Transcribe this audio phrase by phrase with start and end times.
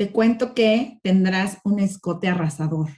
[0.00, 2.88] Te cuento que tendrás un escote arrasador.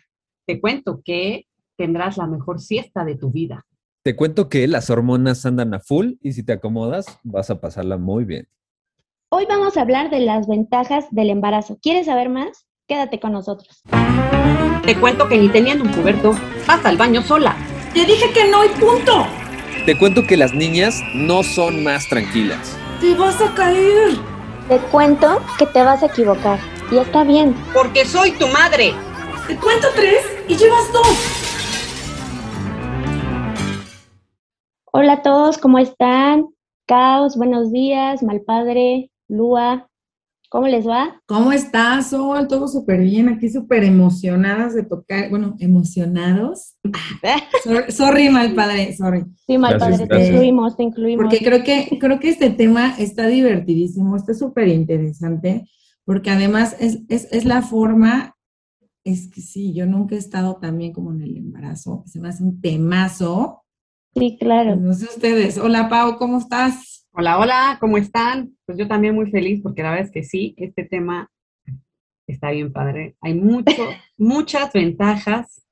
[0.47, 3.67] Te cuento que tendrás la mejor siesta de tu vida.
[4.05, 7.99] Te cuento que las hormonas andan a full y si te acomodas vas a pasarla
[7.99, 8.47] muy bien.
[9.31, 11.77] Hoy vamos a hablar de las ventajas del embarazo.
[11.83, 12.69] ¿Quieres saber más?
[12.87, 13.83] Quédate con nosotros.
[14.87, 16.37] Te cuento que ni teniendo un cubierto,
[16.69, 17.57] vas al baño sola.
[17.95, 19.27] Te dije que no y punto.
[19.87, 22.79] Te cuento que las niñas no son más tranquilas.
[23.01, 24.13] Te vas a caer.
[24.69, 26.61] Te cuento que te vas a equivocar.
[26.93, 27.55] Y está bien.
[27.73, 28.93] Porque soy tu madre.
[29.49, 31.09] Te cuento tres y llevas dos.
[34.93, 36.49] Hola a todos, ¿cómo están?
[36.87, 39.89] Caos, buenos días, Malpadre, Lua,
[40.51, 41.19] ¿cómo les va?
[41.25, 42.47] ¿Cómo estás, Sol?
[42.47, 46.75] Todo súper bien, aquí súper emocionadas de tocar, bueno, emocionados.
[47.65, 49.25] sorry, sorry, Malpadre, sorry.
[49.47, 51.25] Sí, Malpadre, te incluimos, te incluimos.
[51.25, 55.65] Porque creo que, creo que este tema está divertidísimo, está súper interesante,
[56.05, 58.37] porque además es, es, es la forma
[59.05, 62.05] es que sí, yo nunca he estado tan bien como en el embarazo.
[62.07, 63.63] Se me hace un temazo
[64.15, 64.77] Sí, claro.
[64.77, 65.57] No sé ustedes.
[65.57, 67.09] Hola, Pau, ¿cómo estás?
[67.13, 68.55] Hola, hola, ¿cómo están?
[68.67, 71.31] Pues yo también muy feliz porque la verdad es que sí, este tema
[72.27, 73.17] está bien padre.
[73.23, 73.73] Hay mucho,
[74.19, 75.63] muchas ventajas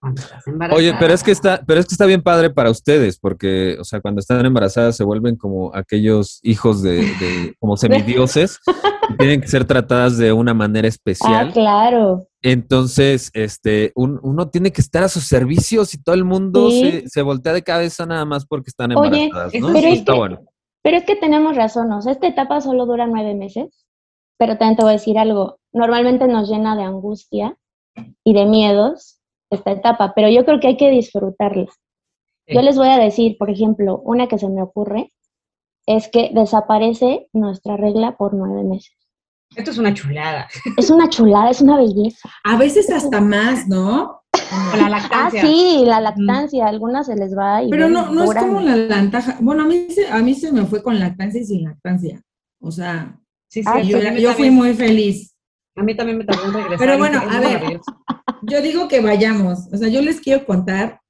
[0.00, 0.78] cuando estás embarazada.
[0.78, 3.84] Oye, pero es que está, pero es que está bien padre para ustedes, porque, o
[3.84, 8.60] sea, cuando están embarazadas se vuelven como aquellos hijos de, de como semidioses,
[9.18, 11.48] tienen que ser tratadas de una manera especial.
[11.48, 12.28] Ah, claro.
[12.42, 17.52] Entonces, este, uno tiene que estar a sus servicios y todo el mundo se, voltea
[17.52, 19.72] de cabeza nada más porque están embarazadas, ¿no?
[19.72, 20.38] Pero, es que,
[20.82, 23.86] pero es que tenemos razón, o sea, esta etapa solo dura nueve meses,
[24.38, 27.56] pero también te voy a decir algo, normalmente nos llena de angustia
[28.22, 29.15] y de miedos
[29.50, 31.66] esta etapa, pero yo creo que hay que disfrutarla.
[32.48, 35.12] Yo les voy a decir, por ejemplo, una que se me ocurre
[35.86, 38.94] es que desaparece nuestra regla por nueve meses.
[39.56, 40.48] Esto es una chulada.
[40.76, 42.28] Es una chulada, es una belleza.
[42.44, 44.22] A veces hasta más, ¿no?
[44.76, 45.42] la lactancia.
[45.42, 48.60] Ah, sí, la lactancia, a algunas se les va y Pero no, no es como
[48.60, 49.36] la lactancia.
[49.40, 52.20] Bueno, a mí, se, a mí se me fue con lactancia y sin lactancia.
[52.60, 55.34] O sea, sí, sí, ah, yo, yo fui muy feliz.
[55.76, 56.78] A mí también me tardó en regresar.
[56.78, 57.80] Pero bueno, a ver,
[58.42, 59.68] yo digo que vayamos.
[59.72, 61.00] O sea, yo les quiero contar,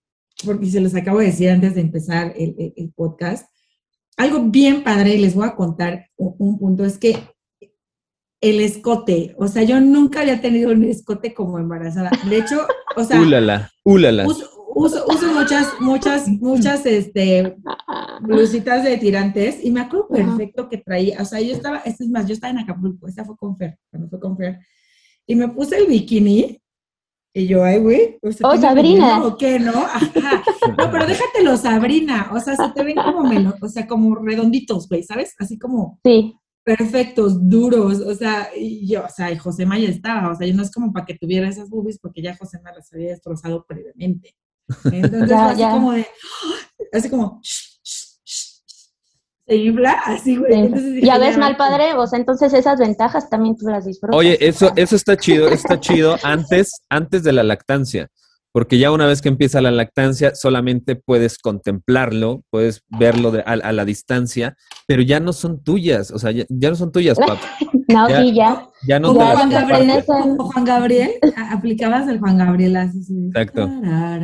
[0.45, 3.49] porque se los acabo de decir antes de empezar el, el, podcast,
[4.17, 7.17] algo bien padre y les voy a contar un punto, es que
[8.41, 9.35] el escote.
[9.39, 12.11] O sea, yo nunca había tenido un escote como embarazada.
[12.29, 12.67] De hecho,
[12.97, 13.21] o sea.
[13.21, 14.27] Úlala, úlala.
[14.27, 17.57] Uso, uso, muchas, muchas, muchas, este,
[18.21, 22.11] blusitas de tirantes y me acuerdo perfecto que traía, o sea, yo estaba, esto es
[22.11, 24.59] más, yo estaba en Acapulco, esta fue con Fer, cuando fue con Fer,
[25.27, 26.61] y me puse el bikini
[27.41, 28.19] y yo, ay, güey.
[28.43, 29.25] Oh, Sabrina.
[29.25, 29.73] ¿O qué, no?
[29.73, 30.43] Ajá.
[30.79, 32.31] No, pero déjatelo, Sabrina.
[32.33, 35.35] O sea, se te ven como menos, o sea, como redonditos, güey, ¿sabes?
[35.39, 36.01] Así como.
[36.05, 36.35] Sí
[36.67, 40.53] perfectos, duros, o sea, y yo, o sea, y José ya estaba, o sea, yo
[40.53, 44.35] no es como para que tuviera esas boobies porque ya José las había destrozado previamente.
[44.93, 46.07] Entonces, así como de,
[46.93, 47.41] así como,
[49.47, 51.01] se infla, así, güey.
[51.03, 54.17] ya ves, mal padre, o sea, entonces esas ventajas también tú las disfrutas.
[54.17, 58.09] Oye, eso, eso está chido, está chido antes, antes de la lactancia
[58.57, 63.85] porque ya una vez que empieza la lactancia solamente puedes contemplarlo, puedes verlo a, la
[63.85, 64.57] distancia,
[64.87, 67.39] pero ya no son tuyas, o sea, ya, no son tuyas, papá.
[67.89, 68.67] no, sí, ya.
[68.89, 70.05] Ya no te Juan, Gabriel,
[70.39, 71.11] Juan Gabriel,
[71.51, 73.01] aplicabas el Juan Gabriel así.
[73.27, 73.69] Exacto,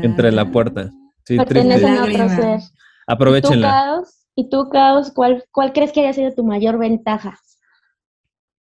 [0.02, 0.90] entre la puerta.
[1.26, 2.60] Sí, Pertenecen a otro ser.
[3.06, 4.00] Aprovechenla.
[4.34, 7.38] ¿Y tú, Caos, cuál, cuál crees que haya sido tu mayor ventaja?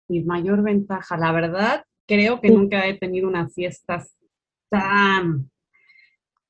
[0.08, 4.16] Mi mayor ventaja, la verdad, creo que nunca he tenido unas fiestas
[4.68, 5.50] tan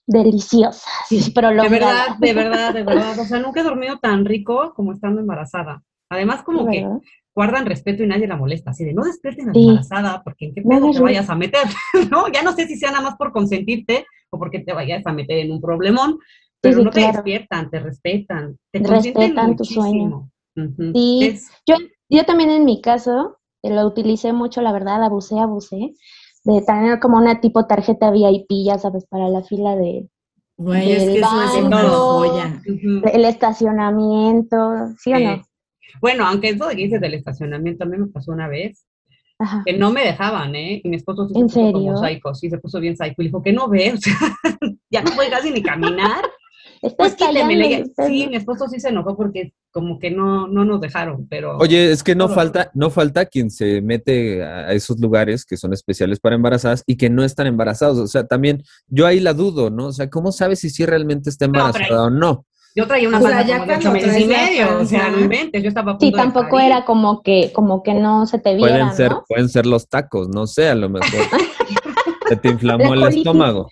[0.07, 3.19] deliciosa, sí, pero De verdad, de verdad, de verdad.
[3.19, 5.83] O sea, nunca he dormido tan rico como estando embarazada.
[6.09, 6.87] Además, como que
[7.35, 8.71] guardan respeto y nadie la molesta.
[8.71, 11.63] Así de, no despierten a la embarazada porque en qué pedo te vayas a meter,
[12.11, 12.29] ¿no?
[12.29, 15.39] Ya no sé si sea nada más por consentirte o porque te vayas a meter
[15.39, 16.19] en un problemón,
[16.63, 20.31] pero no te despiertan, te respetan, te respetan tu sueño.
[20.95, 21.77] Sí, yo,
[22.09, 25.95] yo también en mi caso lo utilicé mucho, la verdad, abusé, abusé
[26.45, 30.09] de tener como una tipo tarjeta VIP, ya sabes, para la fila de...
[30.57, 32.63] Güey, es que eso es una joya.
[33.13, 34.57] El estacionamiento,
[34.99, 35.43] ¿sí o no?
[36.01, 38.87] Bueno, aunque eso de que dices del estacionamiento, a mí me pasó una vez
[39.65, 40.81] que no me dejaban, ¿eh?
[40.85, 43.23] Y mi esposo sí se puso como psycho, sí, se puso bien psycho.
[43.23, 44.15] Y dijo que no ve, o sea,
[44.91, 46.25] ya no puede casi ni caminar.
[46.97, 51.29] Pues quíteme, sí, mi esposo sí se enojó porque como que no, no nos dejaron,
[51.29, 51.57] pero...
[51.59, 55.73] Oye, es que no falta, no falta quien se mete a esos lugares que son
[55.73, 57.99] especiales para embarazadas y que no están embarazados.
[57.99, 59.87] O sea, también yo ahí la dudo, ¿no?
[59.87, 62.47] O sea, ¿cómo sabes si sí realmente está embarazada o no?
[62.75, 64.85] Yo traía una O sea, panza ya como de ocho cuando meses y medio, o
[64.85, 68.27] sea, no inventes, yo estaba a punto Sí, tampoco era como que, como que no
[68.27, 69.25] se te viera, Pueden ser, ¿no?
[69.29, 71.11] pueden ser los tacos, no sé, a lo mejor.
[72.29, 73.69] Se te inflamó La el estómago.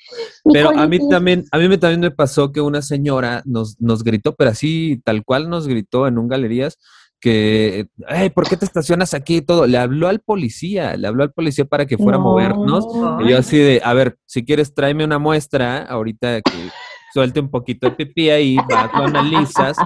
[0.52, 4.02] Pero a mí también, a mí me también me pasó que una señora nos, nos
[4.02, 6.78] gritó, pero así tal cual nos gritó en un galerías
[7.20, 9.66] que, hey, ¿por qué te estacionas aquí y todo?
[9.66, 12.86] Le habló al policía, le habló al policía para que fuera a movernos.
[12.94, 13.20] No.
[13.20, 16.70] Y yo así de, a ver, si quieres tráeme una muestra, ahorita que
[17.12, 19.76] suelte un poquito de pipí ahí, va, lo analizas,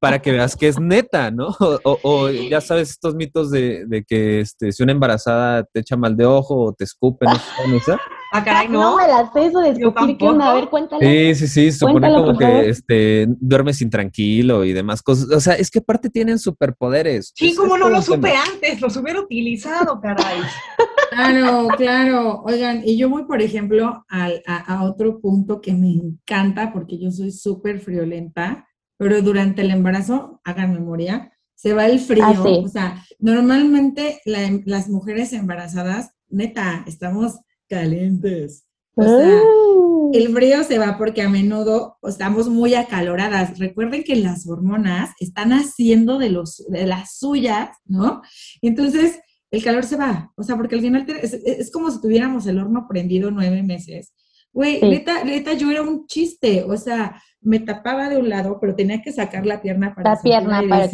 [0.00, 1.48] para que veas que es neta, ¿no?
[1.60, 5.80] O, o- o ya sabes estos mitos de, de que este, si una embarazada te
[5.80, 7.92] echa mal de ojo o te escupe, no sé.
[8.32, 8.96] Ah, caray, No no.
[8.96, 10.50] me la sé eso de escupir, ¿qué onda?
[10.52, 11.34] A ver, cuéntale.
[11.34, 12.62] Sí, sí, sí, supone Cuéntalo, como favor.
[12.62, 15.28] que este, duermes intranquilo y demás cosas.
[15.30, 17.32] O sea, es que aparte tienen superpoderes.
[17.34, 18.02] Sí, como no lo tema.
[18.02, 20.40] supe antes, los hubiera utilizado, caray.
[21.10, 22.42] Claro, claro.
[22.44, 27.00] Oigan, y yo voy, por ejemplo, al- a, a otro punto que me encanta porque
[27.00, 28.68] yo soy súper friolenta,
[29.00, 32.24] pero durante el embarazo, hagan memoria, se va el frío.
[32.26, 32.62] Ah, sí.
[32.64, 37.38] O sea, normalmente la em- las mujeres embarazadas, neta, estamos
[37.68, 38.66] calientes.
[38.94, 39.42] O sea,
[40.12, 43.58] el frío se va porque a menudo estamos muy acaloradas.
[43.58, 48.20] Recuerden que las hormonas están haciendo de, los, de las suyas, ¿no?
[48.60, 49.18] Entonces
[49.50, 50.32] el calor se va.
[50.36, 53.62] O sea, porque al final te- es, es como si tuviéramos el horno prendido nueve
[53.62, 54.12] meses.
[54.52, 54.88] Güey, Sí.
[54.88, 56.64] neta, neta, yo era un chiste.
[56.64, 60.20] O sea, me tapaba de un lado, pero tenía que sacar la pierna para La
[60.20, 60.88] pierna para.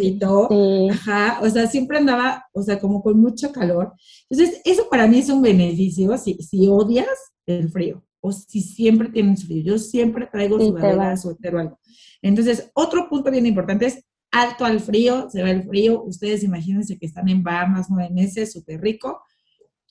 [0.51, 0.89] Sí.
[0.91, 3.95] Ajá, o sea, siempre andaba, o sea, como con mucho calor.
[4.31, 7.09] Entonces, eso para mí es un beneficio si, si odias
[7.47, 9.63] el frío o si siempre tienes frío.
[9.65, 11.79] Yo siempre traigo Sí, sudadera, suéter o algo.
[12.23, 16.03] Entonces, otro punto bien importante es alto al frío, se va el frío.
[16.03, 19.21] Ustedes imagínense que están en Bahamas nueve meses, súper rico.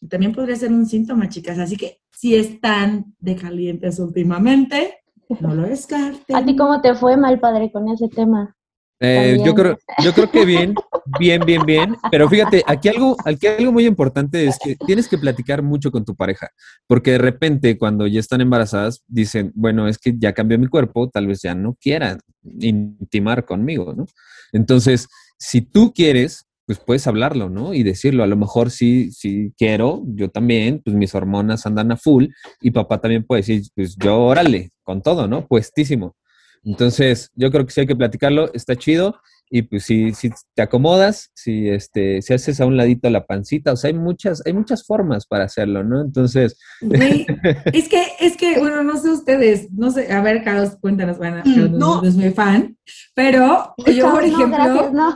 [0.09, 1.59] También podría ser un síntoma, chicas.
[1.59, 4.99] Así que si están de calientes últimamente,
[5.39, 6.35] no lo descarten.
[6.35, 8.55] ¿A ti cómo te fue mal, padre, con ese tema?
[9.01, 10.73] Eh, yo, creo, yo creo que bien,
[11.19, 11.95] bien, bien, bien.
[12.09, 16.05] Pero fíjate, aquí algo, aquí algo muy importante es que tienes que platicar mucho con
[16.05, 16.49] tu pareja,
[16.87, 21.09] porque de repente cuando ya están embarazadas dicen, bueno, es que ya cambió mi cuerpo,
[21.09, 22.19] tal vez ya no quieran
[22.59, 24.05] intimar conmigo, ¿no?
[24.53, 27.73] Entonces, si tú quieres, pues puedes hablarlo, ¿no?
[27.73, 31.97] Y decirlo, a lo mejor sí, sí quiero, yo también, pues mis hormonas andan a
[31.97, 32.27] full
[32.61, 35.47] y papá también puede decir, pues yo órale, con todo, ¿no?
[35.47, 36.15] Puestísimo.
[36.63, 39.15] Entonces, yo creo que sí hay que platicarlo, está chido.
[39.47, 43.73] Y pues si, si te acomodas, si este, si haces a un ladito la pancita,
[43.73, 46.01] o sea, hay muchas, hay muchas formas para hacerlo, ¿no?
[46.01, 47.27] Entonces, Güey,
[47.71, 51.45] es que, es que, bueno, no sé ustedes, no sé, a ver, Carlos, cuéntanos, Carlos,
[51.69, 52.01] no.
[52.01, 52.75] no es mi fan,
[53.13, 55.15] pero yo, por No, ejemplo, gracias, no.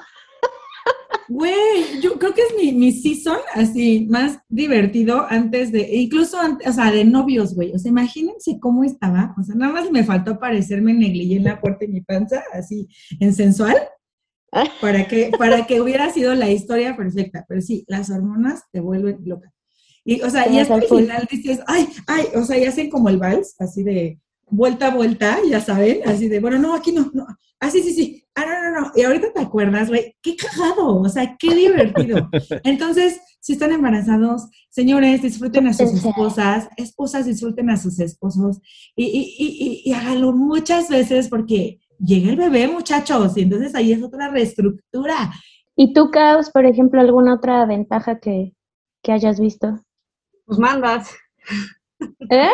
[1.28, 6.68] Güey, yo creo que es mi, mi season así más divertido antes de, incluso antes,
[6.68, 10.04] o sea, de novios, güey, o sea, imagínense cómo estaba, o sea, nada más me
[10.04, 12.88] faltó aparecerme negligé en la puerta de mi panza, así,
[13.20, 13.76] en sensual,
[14.82, 19.20] para que, para que hubiera sido la historia perfecta, pero sí, las hormonas te vuelven
[19.26, 19.54] loca.
[20.04, 22.90] Y, o sea, y hasta al el final dices, ay, ay, o sea, y hacen
[22.90, 26.92] como el vals, así de vuelta a vuelta, ya saben, así de, bueno, no, aquí
[26.92, 27.26] no, no,
[27.60, 30.98] ah, sí, sí, sí, ah, no, no, no, y ahorita te acuerdas, güey, qué cagado,
[30.98, 32.30] o sea, qué divertido.
[32.64, 38.60] Entonces, si están embarazados, señores, disfruten a sus esposas, esposas disfruten a sus esposos
[38.96, 43.76] y, y, y, y, y háganlo muchas veces porque llega el bebé, muchachos, y entonces
[43.76, 45.32] ahí es otra reestructura.
[45.76, 48.54] ¿Y tú, Caos, por ejemplo, alguna otra ventaja que,
[49.02, 49.80] que hayas visto?
[50.46, 51.10] Pues mandas,
[52.30, 52.50] ¿Eh?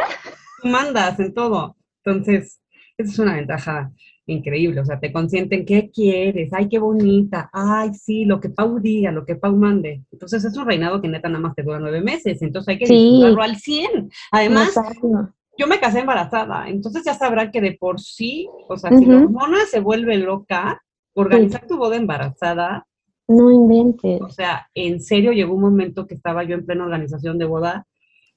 [0.63, 1.75] mandas en todo.
[2.05, 2.61] Entonces,
[2.97, 3.91] esa es una ventaja
[4.27, 4.79] increíble.
[4.81, 9.11] O sea, te consienten qué quieres, ay, qué bonita, ay, sí, lo que Pau diga,
[9.11, 10.03] lo que Pau mande.
[10.11, 12.41] Entonces, es un reinado que neta nada más te dura nueve meses.
[12.41, 12.93] Entonces, hay que Sí.
[12.93, 14.09] disfrutarlo al 100.
[14.31, 15.29] Además, Exacto.
[15.57, 19.17] yo me casé embarazada, entonces ya sabrán que de por sí, o sea, si la
[19.17, 20.81] hormona se vuelve loca,
[21.13, 22.85] organizar tu boda embarazada,
[23.27, 24.21] No inventes.
[24.21, 27.87] o sea, en serio llegó un momento que estaba yo en plena organización de boda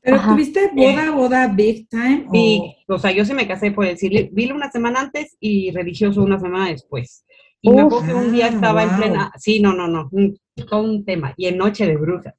[0.00, 0.32] Pero Ajá.
[0.32, 2.26] tuviste boda, boda big time.
[2.28, 5.70] o- y, o sea, yo sí me casé por decir, vile una semana antes y
[5.72, 7.24] religioso una semana después.
[7.60, 7.92] Y me Uf.
[7.92, 8.98] acuerdo que un día Ah, estaba en wow.
[8.98, 10.38] plena, sí, no, no, no, un,
[10.70, 12.34] todo un tema, y en Noche de Brujas.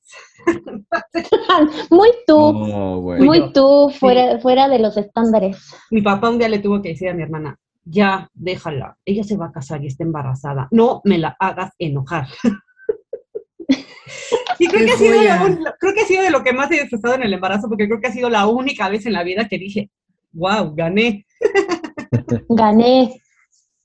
[1.91, 3.21] Muy tú, oh, güey.
[3.21, 3.51] Muy yo.
[3.51, 5.57] tú, fuera, fuera de los estándares.
[5.91, 9.35] Mi papá un día le tuvo que decir a mi hermana, ya, déjala, ella se
[9.35, 12.27] va a casar y está embarazada, no me la hagas enojar.
[14.59, 16.81] y creo que, ha sido la creo que ha sido de lo que más he
[16.81, 19.47] disfrutado en el embarazo, porque creo que ha sido la única vez en la vida
[19.47, 19.89] que dije,
[20.33, 21.25] wow, gané.
[22.49, 23.21] Gané.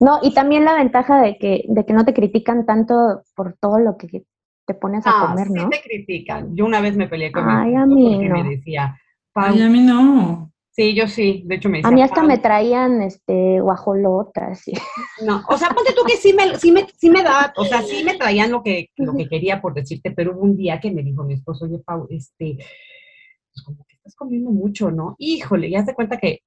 [0.01, 3.79] No, y también la ventaja de que, de que no te critican tanto por todo
[3.79, 4.25] lo que
[4.67, 5.69] te pones a Ah, comer, sí ¿no?
[5.71, 6.55] te critican.
[6.57, 8.43] Yo una vez me peleé con Ay, mi a mí no.
[8.43, 8.97] me decía,
[9.35, 10.51] Ay, a mí no.
[10.75, 14.65] Sí, yo sí, de hecho me A mí hasta me traían este guajolotas.
[15.25, 17.83] No, o sea, ponte tú que sí me, sí me, sí me da, o sea,
[17.83, 20.91] sí me traían lo que, lo que quería por decirte, pero hubo un día que
[20.91, 25.15] me dijo mi esposo, oye, Pau, este, pues como que estás comiendo mucho, ¿no?
[25.19, 26.41] Híjole, ya te cuenta que...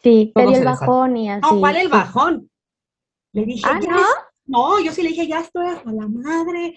[0.00, 1.40] Sí, te dio el bajón y así.
[1.42, 2.48] No, ¿cuál el bajón?
[3.32, 4.02] Le dije, ¿Ah, no?
[4.46, 6.76] no, yo sí le dije, ya estoy hasta la madre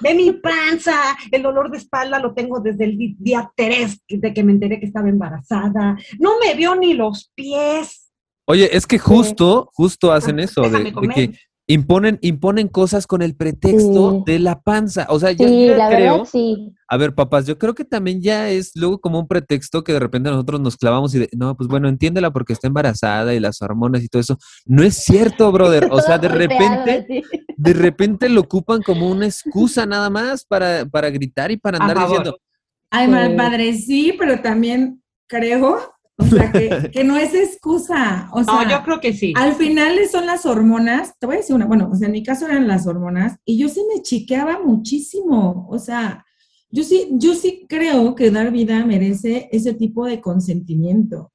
[0.00, 4.44] de mi panza, el dolor de espalda lo tengo desde el día 3 de que
[4.44, 8.12] me enteré que estaba embarazada, no me vio ni los pies.
[8.46, 14.24] Oye, es que justo, justo hacen eso, de, que imponen, imponen cosas con el pretexto
[14.26, 15.06] de la panza.
[15.10, 16.72] O sea, yo, creo, sí.
[16.88, 20.00] a ver, papás, yo creo que también ya es luego como un pretexto que de
[20.00, 23.60] repente nosotros nos clavamos y de, no, pues bueno, entiéndela porque está embarazada y las
[23.60, 24.38] hormonas y todo eso.
[24.64, 25.88] No es cierto, brother.
[25.90, 27.22] O sea, de repente,
[27.56, 31.98] de repente lo ocupan como una excusa nada más para, para gritar y para andar
[31.98, 32.38] diciendo.
[32.90, 38.28] Ay, mal padre, sí, pero también creo o sea, que, que, no es excusa.
[38.32, 39.32] O sea, no, yo creo que sí.
[39.36, 41.14] Al final son las hormonas.
[41.18, 43.58] Te voy a decir una, bueno, o sea, en mi caso eran las hormonas y
[43.58, 45.66] yo sí me chiqueaba muchísimo.
[45.70, 46.24] O sea,
[46.70, 51.32] yo sí, yo sí creo que dar vida merece ese tipo de consentimiento.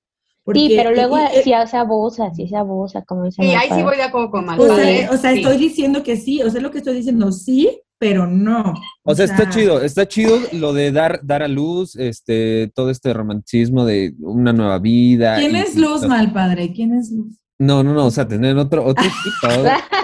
[0.53, 3.41] sí, pero luego si se abusa, si se abusa, como dice.
[3.41, 4.59] Sí, ahí sí voy de acuerdo con Mal.
[4.59, 7.81] O sea, o sea estoy diciendo que sí, o sea, lo que estoy diciendo sí,
[8.03, 8.73] pero no.
[9.03, 13.13] O, sea, está chido, está chido lo de dar, dar a luz, este, todo este
[13.13, 15.37] romanticismo de una nueva vida.
[15.37, 16.73] ¿Quién es luz, mal padre?
[16.73, 17.39] ¿Quién es luz?
[17.59, 19.53] No, no, no, o sea, tener otro, otro tipo,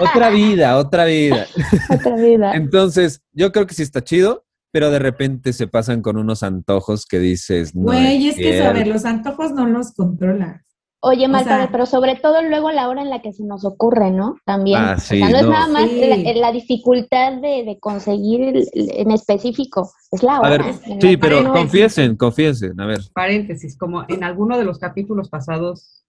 [0.00, 1.46] otra vida, otra vida.
[1.90, 2.52] Otra vida.
[2.54, 7.04] Entonces, yo creo que sí está chido, pero de repente se pasan con unos antojos
[7.04, 7.82] que dices, no.
[7.82, 10.62] Güey, es, que, a ver, los antojos no los controlas.
[11.02, 14.36] Oye, mal pero sobre todo luego la hora en la que se nos ocurre, ¿no?
[14.44, 14.78] También.
[14.80, 20.40] Ah, o sea, no, es nada más la, dificultad de, conseguir en específico, es la
[20.40, 20.54] hora.
[20.54, 23.00] A ver, sí, pero confiesen, confiesen, a ver.
[23.14, 26.04] Paréntesis, como en alguno de los capítulos pasados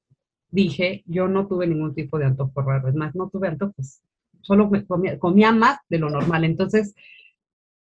[0.49, 4.01] dije, yo no tuve ningún tipo de antojo raro, es más, no tuve antojos,
[4.41, 6.93] solo comía, comía más de lo normal, entonces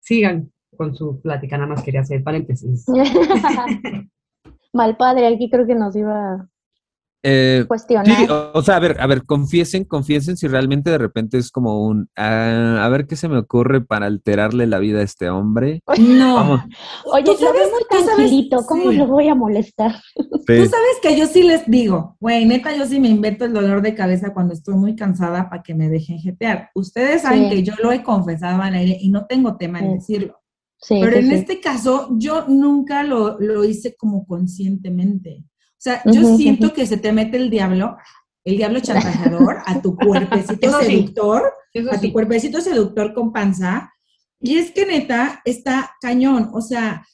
[0.01, 2.85] sigan con su plática, nada más quería hacer paréntesis.
[4.75, 6.47] Mal padre, aquí creo que nos iba
[7.23, 7.67] eh,
[8.05, 11.85] Sí, o, sea, a ver, a ver, confiesen, confiesen si realmente de repente es como
[11.85, 15.83] un, ah, a ver qué se me ocurre para alterarle la vida a este hombre.
[15.99, 16.65] No.
[17.13, 19.95] Oye, ¿Tú sabes, muy tranquilito, ¿cómo lo voy a molestar?
[20.15, 23.83] Tú sabes que yo sí les digo, güey, neta, yo sí me invento el dolor
[23.83, 26.71] de cabeza cuando estoy muy cansada para que me dejen jetear.
[26.75, 30.41] Ustedes saben que yo lo he confesado al aire y no tengo tema en decirlo.
[30.89, 35.45] Pero en este caso, yo nunca lo, lo hice como conscientemente.
[35.79, 37.97] O sea, yo siento que se te mete el diablo,
[38.45, 41.53] el diablo chantajeador, a tu cuerpecito seductor,
[41.93, 43.93] a tu cuerpecito seductor con panza.
[44.41, 46.51] Y es que neta, está cañón.
[46.53, 47.07] O sea,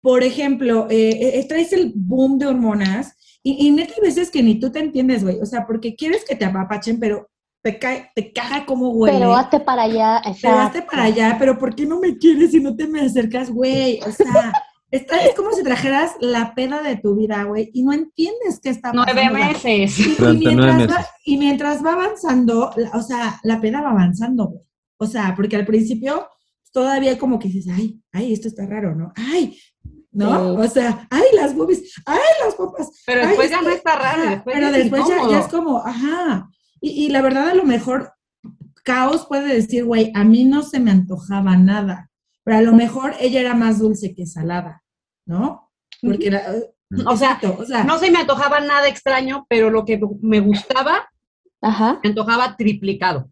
[0.00, 4.58] por ejemplo, eh, eh, traes el boom de hormonas y, neta hay veces que ni
[4.58, 5.40] tú te entiendes, güey.
[5.40, 7.28] O sea, porque quieres que te apapachen, pero
[7.62, 9.12] te cae, te caga como güey.
[9.12, 10.40] Pero hazte para allá, exacto.
[10.42, 13.50] Pero hazte para allá, pero ¿por qué no me quieres si no te me acercas,
[13.50, 14.00] güey?
[14.00, 14.52] O sea,
[14.92, 18.68] Está, es como si trajeras la peda de tu vida, güey, y no entiendes qué
[18.68, 19.10] está pasando.
[19.10, 19.98] Nueve meses.
[21.24, 24.62] Y, mientras Va, avanzando, o sea, la peda va avanzando, güey.
[24.98, 26.28] O sea, porque al principio
[26.72, 29.12] todavía como que dices, ay, ay, esto está raro, ¿no?
[29.16, 29.58] Ay,
[30.10, 30.54] ¿no?
[30.54, 33.02] O sea, ay, las boobies, ay, las papas.
[33.06, 34.42] Pero después ya no está raro.
[34.44, 36.50] pero después ya, es como, ajá.
[36.82, 38.12] Y, y la verdad, a lo mejor,
[38.84, 42.10] Caos puede decir, güey, a mí no se me antojaba nada
[42.44, 44.81] pero a lo mejor ella era más dulce que salada.
[45.26, 45.70] ¿No?
[46.00, 46.30] Porque
[47.06, 47.38] o, sea,
[47.86, 51.10] no se me antojaba nada extraño, pero lo que me gustaba,
[51.60, 53.30] me antojaba triplicado.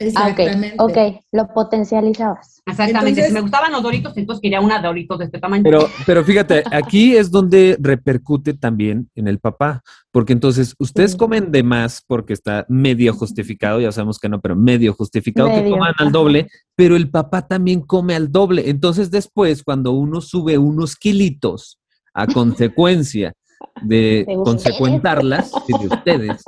[0.00, 0.74] Exactamente.
[0.78, 2.62] ok, lo potencializabas.
[2.64, 3.26] Exactamente.
[3.26, 5.62] si me gustaban los doritos, entonces quería una doritos de este tamaño.
[5.62, 11.52] Pero, pero fíjate, aquí es donde repercute también en el papá, porque entonces ustedes comen
[11.52, 15.92] de más porque está medio justificado, ya sabemos que no, pero medio justificado que coman
[15.98, 18.70] al doble, pero el papá también come al doble.
[18.70, 21.78] Entonces después, cuando uno sube unos kilitos
[22.14, 23.34] a consecuencia
[23.82, 26.42] de consecuentarlas, de ustedes,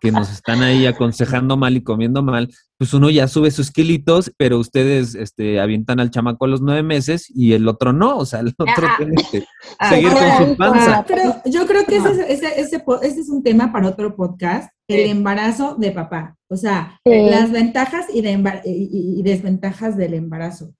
[0.00, 4.32] que nos están ahí aconsejando mal y comiendo mal, pues uno ya sube sus kilitos,
[4.36, 8.24] pero ustedes este, avientan al chamaco a los nueve meses y el otro no, o
[8.24, 9.44] sea, el otro ah, tiene que
[9.78, 11.04] ah, seguir con su panza.
[11.06, 15.74] Pero yo creo que ese, ese, ese, es un tema para otro podcast, el embarazo
[15.76, 20.72] de papá, o sea, las ventajas y, de y desventajas del embarazo.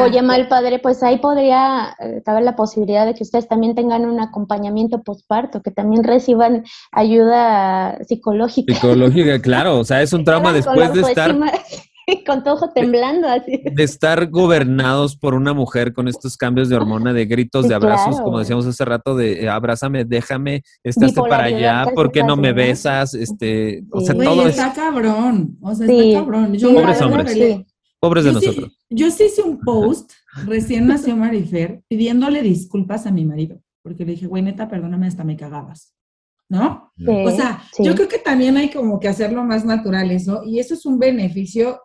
[0.00, 4.04] Oye, mal padre, pues ahí podría eh, caber la posibilidad de que ustedes también tengan
[4.04, 8.74] un acompañamiento postparto, que también reciban ayuda psicológica.
[8.74, 11.36] Psicológica, claro, o sea, es un trauma después de estar
[12.26, 13.62] con todo ojo temblando así.
[13.72, 18.20] De estar gobernados por una mujer con estos cambios de hormona, de gritos, de abrazos,
[18.20, 22.52] como decíamos hace rato, de eh, abrázame, déjame, estás para allá, ¿por qué no me
[22.52, 23.14] besas?
[23.14, 26.56] Este, o sea, todo está cabrón, o sea, está cabrón.
[26.60, 27.64] Pobres hombres,
[28.00, 28.78] pobres de nosotros.
[28.88, 30.12] yo sí hice un post,
[30.46, 35.24] recién nació Marifer, pidiéndole disculpas a mi marido, porque le dije, güey, neta, perdóname, hasta
[35.24, 35.94] me cagabas.
[36.50, 36.92] ¿no?
[37.06, 40.74] o sea, yo creo que también hay como que hacerlo más natural eso, y eso
[40.74, 41.80] es un beneficio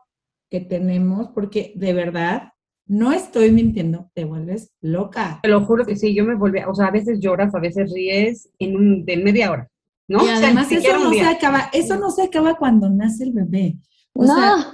[0.49, 2.49] que tenemos, porque de verdad,
[2.87, 5.39] no estoy mintiendo, te vuelves loca.
[5.41, 7.91] Te lo juro que sí, yo me volví, o sea, a veces lloras, a veces
[7.93, 9.69] ríes en un, de media hora,
[10.07, 10.25] ¿no?
[10.25, 13.77] Y además eso no se acaba, eso no se acaba cuando nace el bebé.
[14.13, 14.73] O sea,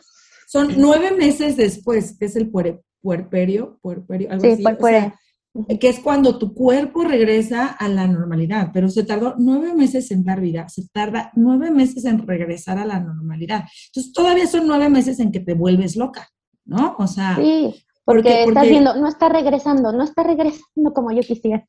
[0.52, 5.78] son nueve meses después, que es el puerperio, puerperio, algo así.
[5.80, 10.26] que es cuando tu cuerpo regresa a la normalidad, pero se tardó nueve meses en
[10.26, 13.64] dar vida, se tarda nueve meses en regresar a la normalidad.
[13.88, 16.28] Entonces todavía son nueve meses en que te vuelves loca,
[16.66, 16.98] ¿no?
[17.00, 17.38] O sea...
[17.38, 21.66] Sí, porque, estás viendo, no está regresando, no está regresando como yo quisiera.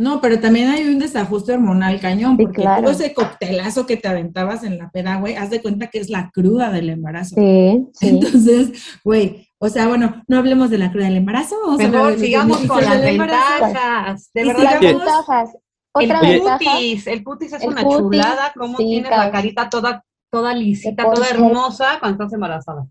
[0.00, 4.64] No, pero también hay un desajuste hormonal cañón, porque todo ese coctelazo que te aventabas
[4.64, 7.34] en la peda, güey, haz de cuenta que es la cruda del embarazo.
[7.34, 8.08] Sí, sí.
[8.08, 11.54] Entonces, güey, o sea, bueno, no hablemos de la cruda del embarazo.
[11.76, 14.30] Mejor sigamos con las ventajas.
[14.32, 15.50] De verdad, ventajas.
[15.92, 20.02] Otra el putis, el putis es una chulada, como tienes la carita toda,
[20.32, 22.86] toda lisita, toda hermosa cuando estás embarazada.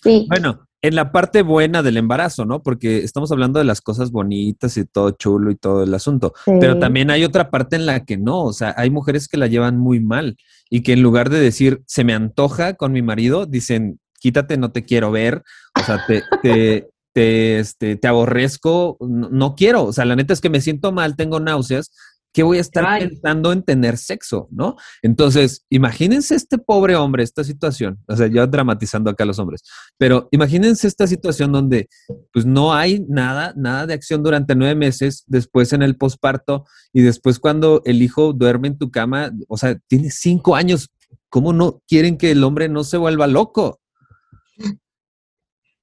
[0.00, 0.26] Sí.
[0.28, 2.62] Bueno, en la parte buena del embarazo, ¿no?
[2.62, 6.34] Porque estamos hablando de las cosas bonitas y todo chulo y todo el asunto.
[6.44, 8.42] Pero también hay otra parte en la que no.
[8.42, 10.36] O sea, hay mujeres que la llevan muy mal
[10.68, 14.70] y que en lugar de decir se me antoja con mi marido, dicen quítate, no
[14.70, 15.42] te quiero ver,
[15.78, 20.40] o sea, te, te, te, este, te aborrezco, no, quiero, o sea, la neta es
[20.40, 21.90] que me siento mal, tengo náuseas,
[22.32, 24.76] ¿qué voy a estar pensando en tener sexo, no?
[25.02, 29.62] Entonces, imagínense este pobre hombre, esta situación, o sea, yo dramatizando acá a los hombres,
[29.98, 31.88] pero imagínense esta situación donde
[32.32, 37.02] pues no hay nada, nada de acción durante nueve meses, después en el posparto y
[37.02, 40.90] después cuando el hijo duerme en tu cama, o sea, tiene cinco años,
[41.28, 43.80] ¿cómo no quieren que el hombre no se vuelva loco?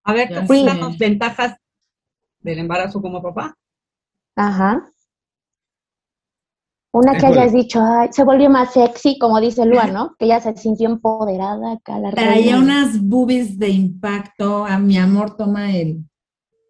[0.03, 1.57] A ver, ¿qué ventajas
[2.39, 3.55] del embarazo como papá?
[4.35, 4.91] Ajá.
[6.99, 10.15] Una que hayas dicho, ay, se volvió más sexy, como dice Lua, ¿no?
[10.19, 15.37] Que ya se sintió empoderada acá la Traía unas boobies de impacto, a mi amor
[15.37, 16.03] toma el...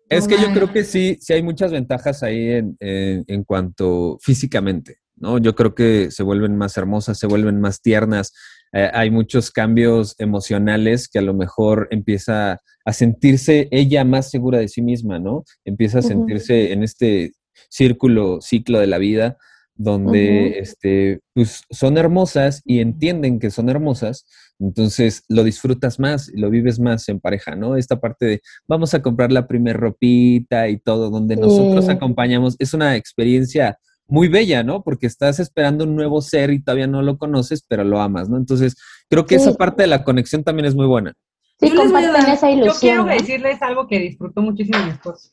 [0.07, 4.97] Es que yo creo que sí, sí hay muchas ventajas ahí en, en cuanto físicamente,
[5.15, 5.37] ¿no?
[5.37, 8.33] Yo creo que se vuelven más hermosas, se vuelven más tiernas,
[8.71, 14.59] eh, hay muchos cambios emocionales que a lo mejor empieza a sentirse ella más segura
[14.59, 15.43] de sí misma, ¿no?
[15.65, 17.33] Empieza a sentirse en este
[17.69, 19.37] círculo, ciclo de la vida,
[19.79, 24.25] donde este, pues, son hermosas y entienden que son hermosas,
[24.59, 27.77] entonces lo disfrutas más y lo vives más en pareja, ¿no?
[27.77, 32.73] Esta parte de vamos a comprar la primer ropita y todo, donde nosotros acompañamos, es
[32.73, 34.83] una experiencia muy bella, ¿no?
[34.83, 38.35] Porque estás esperando un nuevo ser y todavía no lo conoces, pero lo amas, ¿no?
[38.35, 38.75] Entonces,
[39.09, 41.13] creo que esa parte de la conexión también es muy buena.
[41.57, 42.65] Sí, yo esa ilusión.
[42.65, 45.29] Yo quiero decirles algo que disfrutó muchísimo mi esposo.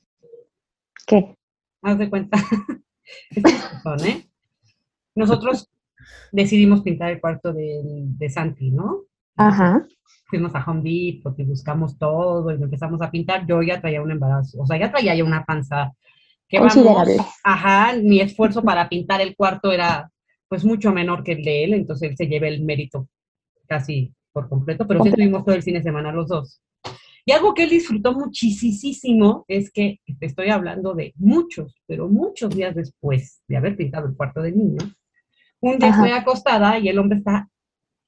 [1.05, 1.35] ¿Qué?
[1.83, 2.39] Haz de cuenta.
[4.05, 4.27] ¿eh?
[5.17, 5.69] Nosotros
[6.31, 9.03] decidimos pintar el cuarto de, de Santi, ¿no?
[9.37, 9.85] Ajá.
[10.27, 13.47] Fuimos a Home Depot y buscamos todo y empezamos a pintar.
[13.47, 15.93] Yo ya traía un embarazo, o sea, ya traía ya una panza
[16.49, 16.77] que vamos,
[17.43, 20.09] ajá, mi esfuerzo para pintar el cuarto era
[20.49, 23.09] pues mucho menor que el de él, entonces él se lleva el mérito
[23.67, 26.63] casi por completo, pero sí estuvimos todo el fin de semana los dos.
[27.25, 32.55] Y algo que él disfrutó muchísimo es que te estoy hablando de muchos, pero muchos
[32.55, 34.79] días después de haber pintado el cuarto del niño,
[35.61, 37.49] un día estoy acostada y el hombre está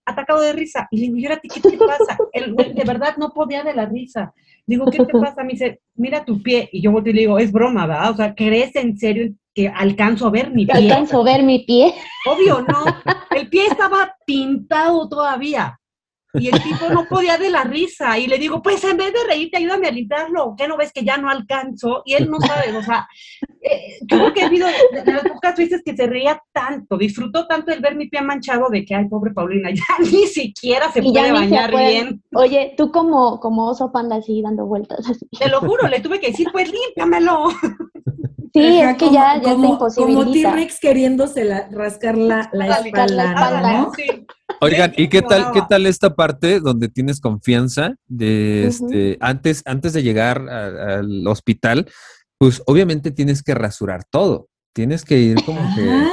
[0.08, 0.88] atacado de risa.
[0.90, 2.18] Y le digo, ¿y ti qué te pasa?
[2.32, 4.32] El de verdad no podía de la risa.
[4.66, 5.44] Digo, ¿qué te pasa?
[5.44, 6.68] Me dice, mira tu pie.
[6.72, 8.10] Y yo volteo y le digo, es broma, ¿verdad?
[8.10, 10.74] O sea, ¿crees en serio que alcanzo a ver mi pie?
[10.74, 11.94] ¿Alcanzo a ver mi pie?
[12.26, 12.84] Obvio, no.
[13.30, 15.77] El pie estaba pintado todavía.
[16.40, 18.18] Y el tipo no podía de la risa.
[18.18, 20.54] Y le digo, pues en vez de reírte, ayúdame a limpiarlo.
[20.56, 22.02] ¿Qué no ves que ya no alcanzo?
[22.04, 23.08] Y él no sabe, o sea,
[23.62, 27.46] eh, yo creo que he habido de, las pocas veces que se reía tanto, disfrutó
[27.46, 31.02] tanto el ver mi pie manchado de que, ay, pobre Paulina, ya ni siquiera se
[31.02, 32.22] puede bañar bien.
[32.34, 35.00] Oye, tú como, como oso panda así dando vueltas.
[35.08, 35.26] Así.
[35.38, 37.48] Te lo juro, le tuve que decir, pues límpiamelo.
[38.54, 43.92] Sí, es que ya, ya como, Como T-Rex queriéndose la, rascar la, la, espalda, ¿no?
[44.60, 49.92] Oigan, ¿y qué tal, qué tal esta parte donde tienes confianza de este, antes, antes
[49.92, 51.90] de llegar al hospital?
[52.38, 54.48] Pues obviamente tienes que rasurar todo.
[54.72, 55.82] Tienes que ir como que.
[55.82, 56.08] ¡Ay,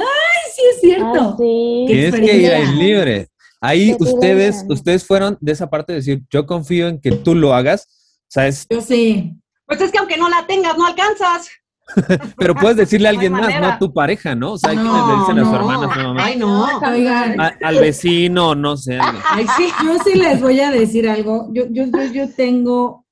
[0.54, 1.06] sí es cierto!
[1.14, 3.28] Ah, tienes que ir ahí libre.
[3.60, 7.54] Ahí ustedes, ustedes fueron de esa parte de decir, yo confío en que tú lo
[7.54, 7.88] hagas,
[8.28, 8.66] ¿sabes?
[8.70, 9.34] Yo sí.
[9.66, 11.48] Pues es que aunque no la tengas, no alcanzas.
[12.36, 14.52] Pero puedes decirle a alguien más, no a tu pareja, ¿no?
[14.52, 16.24] O sea, hay quienes le dicen a su hermana, a su mamá.
[16.24, 16.66] Ay, no.
[16.90, 18.98] Oigan, al vecino, no sé.
[19.00, 21.48] Ay, sí, yo sí les voy a decir algo.
[21.52, 23.06] Yo, yo, yo, yo tengo,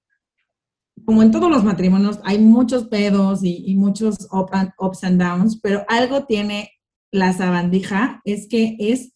[1.05, 5.21] como en todos los matrimonios, hay muchos pedos y, y muchos up and- ups and
[5.23, 6.71] downs, pero algo tiene
[7.13, 9.13] la sabandija, es que es,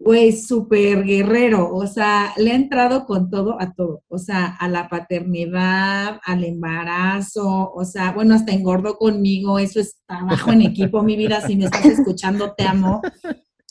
[0.00, 1.72] güey, súper guerrero.
[1.72, 4.02] O sea, le ha entrado con todo a todo.
[4.08, 9.60] O sea, a la paternidad, al embarazo, o sea, bueno, hasta engordó conmigo.
[9.60, 11.40] Eso es trabajo en equipo, mi vida.
[11.40, 13.00] Si me estás escuchando, te amo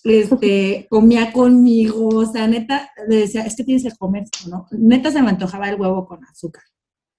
[0.03, 4.67] este, comía conmigo, o sea, neta, le decía, es que tienes que comer esto, ¿no?
[4.71, 6.63] Neta se me antojaba el huevo con azúcar.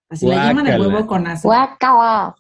[0.09, 0.95] Así le llaman el Guácala.
[0.97, 1.69] huevo con azúcar.
[1.79, 2.37] Guacala.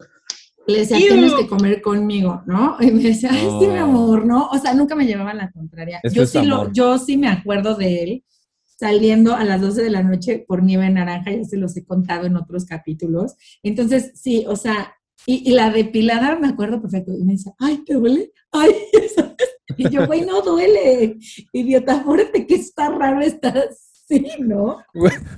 [0.70, 2.76] Le decía, tienes que comer conmigo, ¿no?
[2.80, 4.48] Y me decía, ay, sí, mi amor, ¿no?
[4.48, 6.00] O sea, nunca me llevaban la contraria.
[6.12, 8.24] Yo sí, lo, yo sí me acuerdo de él
[8.64, 12.26] saliendo a las 12 de la noche por nieve naranja, ya se los he contado
[12.26, 13.34] en otros capítulos.
[13.62, 14.94] Entonces, sí, o sea,
[15.26, 17.12] y, y la depilada me acuerdo perfecto.
[17.12, 18.32] Y me decía, ay, ¿te duele?
[18.50, 18.70] Ay,
[19.14, 19.36] ¿sabes?
[19.76, 21.18] Y yo, güey, no duele.
[21.52, 23.68] Idiota, apúrate que está raro estar
[24.10, 24.78] así, ¿no?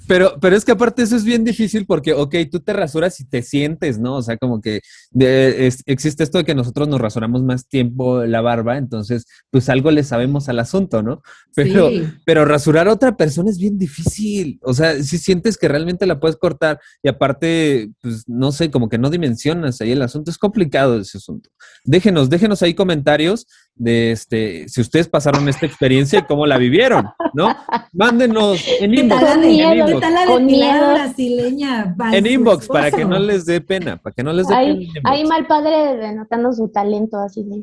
[0.09, 3.25] Pero, pero es que aparte eso es bien difícil porque, ok, tú te rasuras y
[3.25, 4.17] te sientes, ¿no?
[4.17, 4.81] O sea, como que
[5.11, 9.69] de- es- existe esto de que nosotros nos rasuramos más tiempo la barba, entonces, pues
[9.69, 11.23] algo le sabemos al asunto, ¿no?
[11.55, 12.05] Pero, Sí.
[12.25, 14.59] pero rasurar a otra persona es bien difícil.
[14.63, 18.89] O sea, si sientes que realmente la puedes cortar y aparte, pues no sé, como
[18.89, 21.51] que no dimensionas ahí el asunto, es complicado ese asunto.
[21.85, 27.09] Déjenos, déjenos ahí comentarios de este, si ustedes pasaron esta experiencia y cómo la vivieron,
[27.35, 27.49] ¿no?
[27.93, 29.21] Mándenos en ¿Qué inbox.
[29.21, 30.01] tal la, Con de, miedo, en ¿qué inbox.
[30.01, 30.91] tal la con miedo.
[30.95, 31.97] brasileña?
[32.13, 34.61] En inbox, para que no les dé pena, para que no les dé pena.
[34.61, 35.01] Hay, en inbox.
[35.05, 37.63] hay mal padre denotando su talento, así de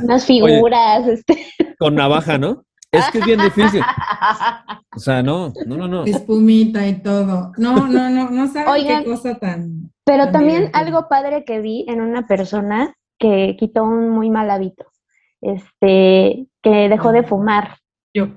[0.02, 1.46] unas figuras, este.
[1.78, 2.64] Con navaja, ¿no?
[2.90, 3.80] Es que es bien difícil.
[4.94, 6.04] O sea, no, no, no, no.
[6.04, 7.52] Espumita y todo.
[7.56, 9.90] No, no, no, no saben Oigan, qué cosa tan.
[10.04, 14.50] Pero Tan también algo padre que vi en una persona que quitó un muy mal
[14.50, 14.84] hábito,
[15.42, 17.76] este, que dejó de fumar
[18.14, 18.28] Yo.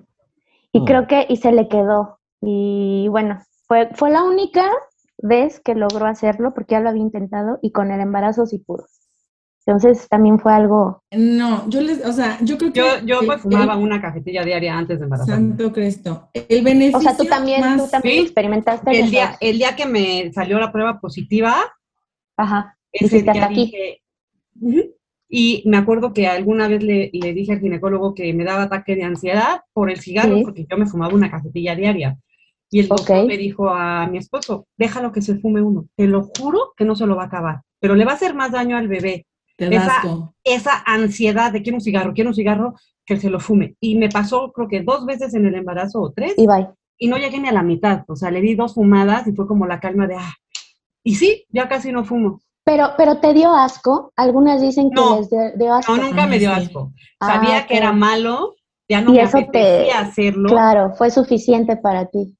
[0.73, 0.85] y Oh.
[0.85, 4.69] creo que y se le quedó y bueno, fue fue la única
[5.17, 8.85] vez que logró hacerlo porque ya lo había intentado y con el embarazo sí pudo.
[9.67, 12.81] Entonces también fue algo No, yo les, o sea, yo creo que.
[13.05, 15.47] Yo, pues fumaba el- una cajetilla diaria antes de embarazarme.
[15.57, 16.29] Santo Cristo.
[16.33, 16.99] El beneficio.
[16.99, 18.21] O sea, tú también, tú también Sí.
[18.25, 21.55] experimentaste El día, el día que me salió la prueba positiva,
[22.37, 22.77] Ajá.
[22.91, 23.65] ese Dijiste, día "Hasta aquí".
[23.65, 24.01] dije,
[24.61, 24.95] "Ujú".
[25.29, 28.95] Y me acuerdo que alguna vez le, le dije al ginecólogo que me daba ataque
[28.95, 30.43] de ansiedad por el cigarro, Sí.
[30.43, 32.17] porque yo me fumaba una cajetilla diaria.
[32.71, 36.23] Y el doctor me dijo a mi esposo, déjalo que se fume uno, te lo
[36.37, 38.75] juro que no se lo va a acabar, pero le va a hacer más daño
[38.77, 39.25] al bebé.
[39.57, 40.31] Te esa-.
[40.43, 42.73] Esa ansiedad de quiero un cigarro, quiero un cigarro,
[43.05, 43.75] que se lo fume.
[43.79, 46.67] Y me pasó creo que dos veces en el embarazo o tres, Y bye.
[46.97, 48.03] y no llegué ni a la mitad.
[48.07, 50.33] O sea, le di dos fumadas y fue como la calma de, ah,
[51.03, 52.41] y sí, ya casi no fumo.
[52.65, 54.11] Pero, pero te dio asco.
[54.15, 55.17] Algunas dicen que No.
[55.17, 55.95] les dio, dio asco.
[55.95, 56.91] No, nunca me dio asco.
[57.19, 58.55] Ah, Sabía que era malo,
[58.89, 62.35] ya no Y me eso te- hacerlo, Claro, fue suficiente para ti.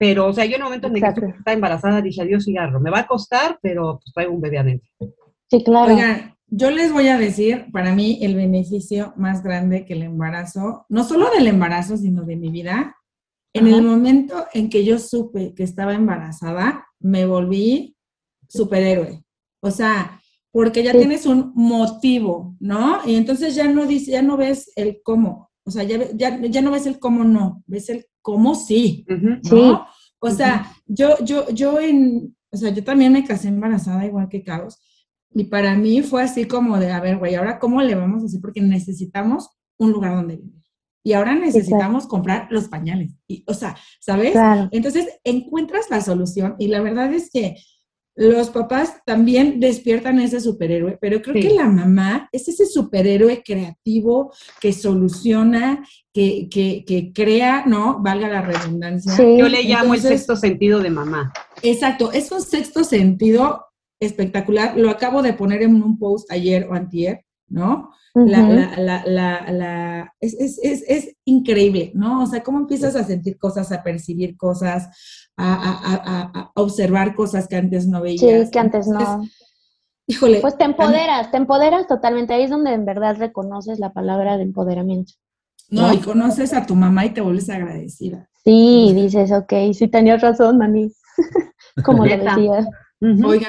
[0.00, 1.20] pero, o sea, yo en el momento en que Exacto.
[1.22, 4.40] supe que estaba embarazada dije, adiós cigarro, me va a costar, pero pues traigo un
[4.40, 4.88] bebé adentro.
[5.50, 5.92] Sí, claro.
[5.92, 10.86] Oigan, yo les voy a decir, para mí, el beneficio más grande que el embarazo,
[10.88, 12.94] no solo del embarazo, sino de mi vida,
[13.52, 13.76] en Ajá.
[13.76, 17.96] el momento en que yo supe que estaba embarazada, me volví
[18.48, 19.24] superhéroe.
[19.60, 20.98] O sea, porque ya Sí.
[20.98, 23.00] tienes un motivo, ¿no?
[23.06, 25.50] Y entonces ya no dice, ya no ves el cómo.
[25.64, 29.04] O sea, ya, ya, ya no ves el cómo no, ves el cómo sí.
[29.08, 29.38] ¿no?
[29.42, 29.72] Sí.
[30.20, 34.42] O sea, yo, yo, yo en, o sea, yo también me casé embarazada igual que
[34.42, 34.78] Caos.
[35.34, 38.26] Y para mí fue así como de, a ver, güey, ahora cómo le vamos a
[38.26, 40.62] hacer porque necesitamos un lugar donde vivir.
[41.04, 43.12] Y ahora necesitamos comprar los pañales.
[43.28, 44.32] Y, o sea, ¿sabes?
[44.32, 44.68] Claro.
[44.72, 47.56] Entonces encuentras la solución y la verdad es que
[48.20, 51.48] los papás también despiertan ese superhéroe, pero creo Sí.
[51.48, 58.00] que la mamá es ese superhéroe creativo que soluciona, que, que, que crea, ¿no?
[58.02, 59.12] Valga la redundancia.
[59.12, 59.36] Sí.
[59.38, 61.32] Yo le llamo el sexto sentido de mamá.
[61.62, 63.64] Exacto, es un sexto sentido
[64.00, 64.76] espectacular.
[64.76, 67.90] Lo acabo de poner en un post ayer o antier, ¿no?
[68.14, 68.42] La,
[68.76, 72.24] la, la, la- es, es, es, es increíble, ¿no?
[72.24, 77.86] O sea, cómo empiezas a sentir cosas, a percibir cosas, a, observar cosas que antes
[77.86, 78.20] no veías.
[78.20, 79.00] Sí, que antes no.
[79.00, 79.32] Entonces,
[80.10, 80.40] Híjole.
[80.40, 82.32] Pues te empoderas, te empoderas totalmente.
[82.32, 85.12] Ahí es donde en verdad reconoces la palabra de empoderamiento.
[85.70, 88.26] No, y conoces a tu mamá y te vuelves agradecida.
[88.42, 90.90] Sí, dices, ok, sí tenías razón, mami.
[91.84, 92.34] Como lo Neta.
[92.36, 92.66] decía.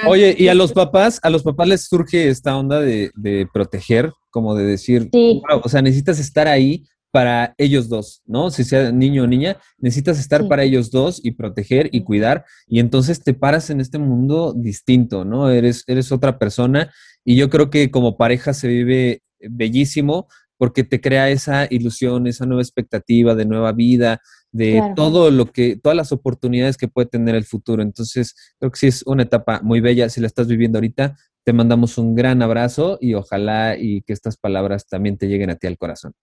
[0.05, 4.11] Oye, y a los papás, a los papás les surge esta onda de, de proteger,
[4.29, 5.41] como de decir, Sí.
[5.49, 8.51] "Wow", o sea, necesitas estar ahí para ellos dos, ¿no?
[8.51, 12.79] Si sea niño o niña, necesitas estar para ellos dos y proteger y cuidar y
[12.79, 15.49] entonces te paras en este mundo distinto, ¿no?
[15.49, 16.91] Eres, eres otra persona
[17.25, 22.45] y yo creo que como pareja se vive bellísimo porque te crea esa ilusión, esa
[22.45, 27.35] nueva expectativa de nueva vida, de todo lo que, todas las oportunidades que puede tener
[27.35, 27.81] el futuro.
[27.81, 30.09] Entonces, creo que sí es una etapa muy bella.
[30.09, 34.35] Si la estás viviendo ahorita, te mandamos un gran abrazo y ojalá y que estas
[34.35, 36.13] palabras también te lleguen a ti al corazón.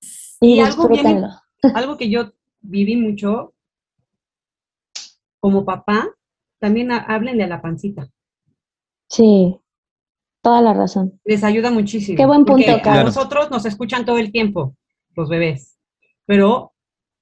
[0.41, 0.89] Y algo,
[1.75, 3.55] algo que yo viví mucho
[5.41, 6.09] como papá,
[6.59, 8.11] también háblenle a la pancita.
[9.09, 9.57] Sí,
[10.43, 11.21] toda la razón.
[11.25, 12.17] Les ayuda muchísimo.
[12.17, 14.77] Qué buen punto, porque A nosotros nos escuchan todo el tiempo,
[15.15, 15.79] los bebés.
[16.27, 16.73] Pero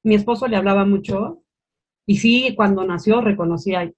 [0.02, 1.42] mi esposo le hablaba mucho
[2.06, 3.92] y sí, cuando nació reconocía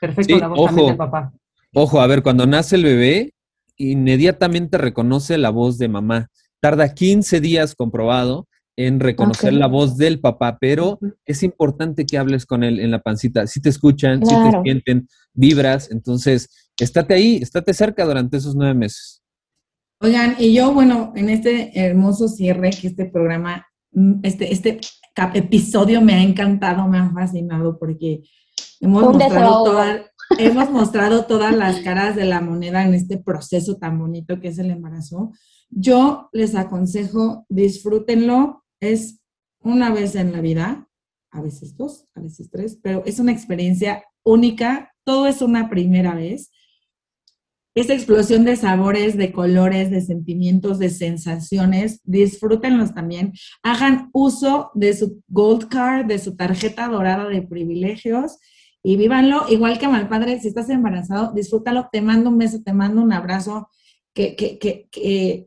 [0.00, 1.32] perfecto la voz también del papá.
[1.72, 3.34] Ojo, a ver, cuando nace el bebé,
[3.76, 6.28] inmediatamente reconoce la voz de mamá.
[6.60, 12.46] Tarda 15 días comprobado en reconocer la voz del papá, pero es importante que hables
[12.46, 13.46] con él en la pancita.
[13.46, 18.74] Si te escuchan, si te sienten, vibras, entonces estate ahí, estate cerca durante esos nueve
[18.74, 19.22] meses.
[20.00, 24.80] Oigan, y yo, bueno, en este hermoso cierre que este programa, mm, este, este
[25.34, 28.22] episodio me ha encantado, me ha fascinado porque
[28.80, 29.78] hemos mostrado,
[30.38, 34.58] hemos mostrado todas las caras de la moneda en este proceso tan bonito que es
[34.58, 35.32] el embarazo.
[35.68, 39.20] Yo les aconsejo, disfrútenlo, es
[39.60, 40.88] una vez en la vida,
[41.30, 46.14] a veces dos, a veces tres, pero es una experiencia única, todo es una primera
[46.14, 46.50] vez.
[47.74, 53.32] Esa explosión de sabores, de colores, de sentimientos, de sensaciones, disfrútenlos también.
[53.62, 58.38] Hagan uso de su Gold Card, de su tarjeta dorada de privilegios
[58.82, 59.44] y vívanlo.
[59.48, 61.88] Igual que Malpadre, si estás embarazado, disfrútalo.
[61.92, 63.68] Te mando un beso, te mando un abrazo
[64.14, 64.88] que, que, que,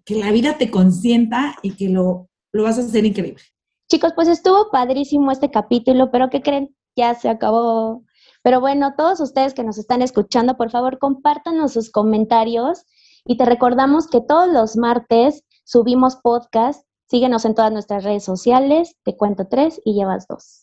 [0.05, 3.41] que, la vida te consienta y que lo, lo vas a hacer increíble.
[3.89, 6.75] Chicos, pues estuvo padrísimo este capítulo, pero ¿qué creen?
[6.95, 8.03] Ya se acabó.
[8.43, 12.85] Pero bueno, todos ustedes que nos están escuchando, por favor, compártanos sus comentarios
[13.25, 16.85] y te recordamos que todos los martes subimos podcast.
[17.09, 20.62] Síguenos en todas nuestras redes sociales, te cuento tres y llevas dos.